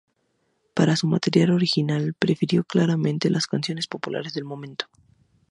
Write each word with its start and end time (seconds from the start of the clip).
Para 0.73 0.95
su 0.95 1.05
material 1.05 1.51
original, 1.51 2.15
prefirió 2.17 2.63
claramente 2.63 3.29
las 3.29 3.45
canciones 3.45 3.85
populares 3.85 4.33
del 4.33 4.45
momento. 4.45 4.87